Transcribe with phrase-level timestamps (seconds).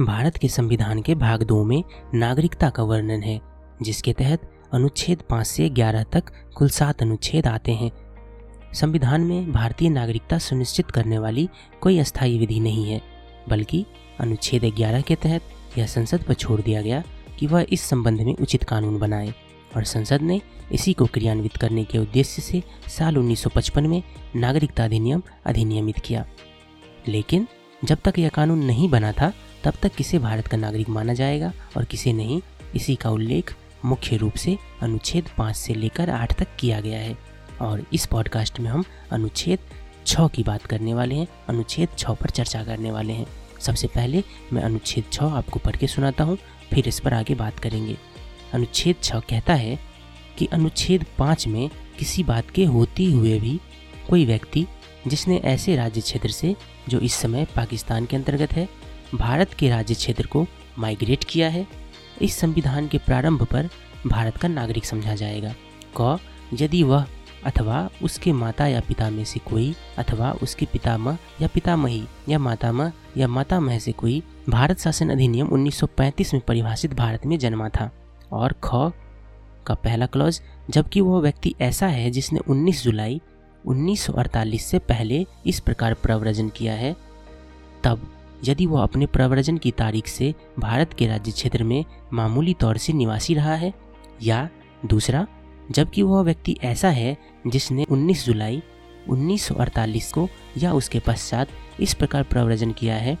[0.00, 3.40] भारत के संविधान के भाग दो में नागरिकता का वर्णन है,
[3.82, 4.40] जिसके तहत
[4.72, 6.24] अनुच्छेद पाँच से ग्यारह तक
[6.54, 7.90] कुल सात अनुच्छेद आते हैं।
[8.74, 11.48] संविधान में भारतीय नागरिकता सुनिश्चित करने वाली
[11.80, 13.02] कोई अस्थायी विधि नहीं है,
[13.48, 13.86] बल्कि
[14.20, 15.42] अनुच्छेद ग्यारह के तहत
[15.78, 17.02] यह संसद पर छोड़ दिया गया
[17.38, 19.34] कि वह इस संबंध में उचित कानून बनाए
[19.76, 20.40] और संसद ने
[20.72, 24.02] इसी को क्रियान्वित करने के उद्देश्य से साल 1955 में
[24.36, 26.26] नागरिकता अधिनियम अधिनियमित किया।
[27.08, 27.46] लेकिन
[27.84, 29.32] जब तक यह कानून नहीं बना था
[29.68, 32.40] तब तक किसे भारत का नागरिक माना जाएगा और किसे नहीं,
[32.76, 33.54] इसी का उल्लेख
[33.84, 37.16] मुख्य रूप से अनुच्छेद पाँच से लेकर आठ तक किया गया है।
[37.60, 39.58] और इस पॉडकास्ट में हम अनुच्छेद
[40.06, 43.26] छः की बात करने वाले हैं, अनुच्छेद छः पर चर्चा करने वाले हैं।
[43.60, 44.22] सबसे पहले
[44.52, 46.38] मैं अनुच्छेद छः आपको पढ़ के सुनाता हूँ,
[46.74, 47.96] फिर इस पर आगे बात करेंगे।
[48.54, 49.78] अनुच्छेद छः कहता है
[50.38, 53.60] कि अनुच्छेद पाँच में किसी बात के होते हुए भी
[54.10, 54.66] कोई व्यक्ति,
[55.06, 56.56] जिसने ऐसे राज्य क्षेत्र से,
[56.88, 60.46] जो इस समय पाकिस्तान के अंतर्गत है भारत के राज्य क्षेत्र को
[60.78, 61.66] माइग्रेट किया है।
[62.22, 63.68] इस संविधान के प्रारंभ पर
[64.06, 65.54] भारत का नागरिक समझा जाएगा।
[66.00, 66.18] क,
[66.54, 67.06] यदि वह
[67.44, 72.92] अथवा उसके माता या पिता में से कोई अथवा उसके पितामह या पितामही या मातामह
[73.16, 77.90] या मातामह से कोई भारत शासन अधिनियम 1935 में परिभाषित भारत में जन्मा था।
[78.32, 78.92] और ख,
[79.66, 80.40] का पहला क्लॉज
[80.70, 83.20] जबकि वह व्यक्ति ऐसा है जिसने 19 जुलाई
[83.68, 86.96] 1948 से पहले इस प्रकार प्रव्रजन किया है,
[87.84, 92.76] तब यदि वह अपने प्रव्रजन की तारीख से भारत के राज्य क्षेत्र में मामूली तौर
[92.76, 93.74] से निवासी रहा है,
[94.22, 94.48] या
[94.86, 95.26] दूसरा,
[95.70, 98.62] जबकि वह व्यक्ति ऐसा है जिसने 19 जुलाई
[99.10, 101.48] 1948 को या उसके पश्चात
[101.80, 103.18] इस प्रकार प्रव्रजन किया है,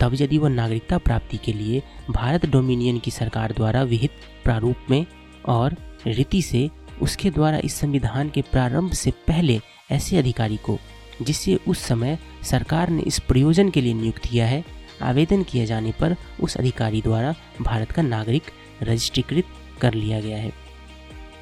[0.00, 4.10] तब यदि वह नागरिकता प्राप्ति के लिए भारत डोमिनियन की सरकार द्वारा विहित
[4.44, 5.06] प्रारूप में
[5.46, 6.70] और रीति से
[7.02, 10.78] उसके द्वारा इस संविधान के प्रारंभ से पहले ऐसे अधिकारी को
[11.22, 14.64] जिससे उस समय सरकार ने इस प्रयोजन के लिए नियुक्त किया है,
[15.02, 18.42] आवेदन किए जाने पर उस अधिकारी द्वारा भारत का नागरिक
[18.82, 19.44] रजिस्ट्रीकृत
[19.80, 20.52] कर लिया गया है।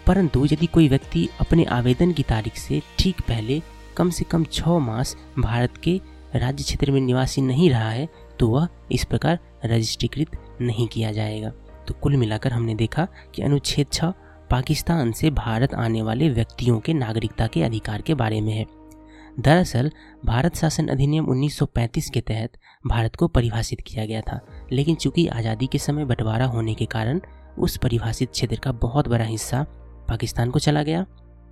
[0.07, 3.61] परंतु यदि कोई व्यक्ति अपने आवेदन की तारीख से ठीक पहले
[3.97, 6.01] कम से कम छः मास भारत के
[6.35, 11.51] राज्य क्षेत्र में निवासी नहीं रहा है तो वह इस प्रकार रजिस्ट्रीकृत नहीं किया जाएगा।
[11.89, 14.13] तो कुल मिलाकर हमने देखा कि अनुच्छेद छः
[14.51, 18.67] पाकिस्तान से भारत आने वाले व्यक्तियों के नागरिकता के अधिकार के बारे में है।
[19.37, 19.91] दरअसल,
[20.25, 22.57] भारत शासन अधिनियम 1935 के तहत
[22.87, 24.41] भारत को परिभाषित किया गया था,
[24.73, 27.21] लेकिन चूँकि आज़ादी के समय बंटवारा होने के कारण
[27.59, 29.65] उस परिभाषित क्षेत्र का बहुत बड़ा हिस्सा
[30.09, 31.05] पाकिस्तान को चला गया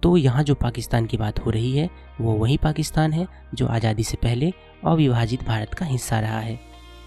[0.03, 1.89] तो यहाँ जो पाकिस्तान की बात हो रही है,
[2.21, 4.53] वो वही पाकिस्तान है जो आज़ादी से पहले
[4.87, 6.59] अविभाजित भारत का हिस्सा रहा है।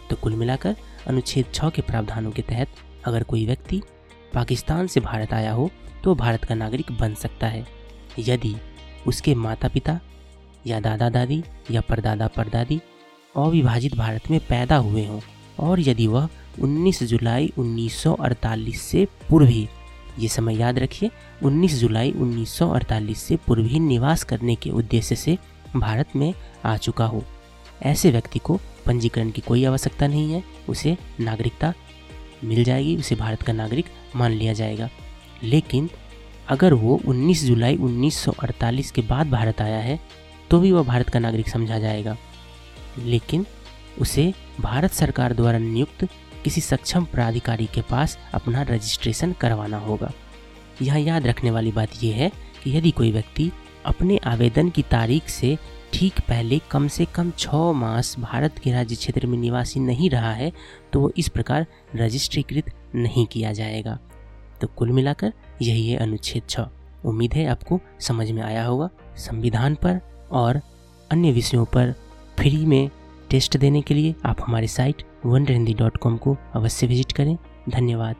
[0.10, 0.76] तो कुल मिलाकर
[1.08, 2.68] अनुच्छेद छः के प्रावधानों के तहत
[3.06, 3.82] अगर कोई व्यक्ति
[4.34, 5.70] पाकिस्तान से भारत आया हो
[6.04, 7.66] तो भारत का नागरिक बन सकता है।
[8.20, 8.56] यदि
[9.08, 10.00] उसके माता पिता
[10.68, 12.82] या दादा दादी या परदादा परदादी
[13.38, 15.20] अविभाजित भारत में पैदा हुए हों।
[15.60, 16.30] और यदि वह
[16.62, 19.68] 19 जुलाई 1948 से पूर्व ही,
[20.20, 21.12] ये समय याद रखिए
[21.44, 25.38] 19 जुलाई 1948 से पूर्व ही निवास करने के उद्देश्य से
[25.76, 26.34] भारत में
[26.66, 27.24] आ चुका हो।
[27.84, 31.74] ऐसे व्यक्ति को पंजीकरण की कोई आवश्यकता नहीं है। उसे नागरिकता
[32.44, 33.86] मिल जाएगी, उसे भारत का नागरिक
[34.16, 34.90] मान लिया जाएगा।
[35.44, 35.90] लेकिन
[36.48, 40.23] अगर वो 19 जुलाई 1948 के बाद भारत आया है
[40.54, 42.16] तो भी वह भारत का नागरिक समझा जाएगा।
[43.00, 43.46] लेकिन
[44.02, 46.08] उसे भारत सरकार द्वारा नियुक्त
[46.44, 50.12] किसी सक्षम प्राधिकारी के पास अपना रजिस्ट्रेशन करवाना होगा।
[50.82, 52.32] यहाँ याद रखने वाली बात यह है
[52.64, 53.52] कि यदि कोई व्यक्ति
[53.86, 55.58] अपने आवेदन की तारीख से
[55.94, 60.32] ठीक पहले कम से कम छः मास भारत के राज्य क्षेत्र में निवासी नहीं रहा
[60.32, 60.52] है
[60.94, 61.66] तो वो इस प्रकार
[61.96, 64.00] रजिस्ट्रीकृत नहीं किया जाएगा।
[64.62, 66.70] तो कुल मिलाकर यही है अनुच्छेद छः
[67.06, 70.02] उम्मीद है आपको समझ में आया होगा। संविधान पर
[70.34, 70.62] और
[71.12, 71.94] अन्य विषयों पर
[72.38, 72.90] फ्री में
[73.30, 75.46] टेस्ट देने के लिए आप हमारी साइट वन
[76.18, 77.38] को अवश्य विज़िट करें।
[77.70, 78.16] धन्यवाद।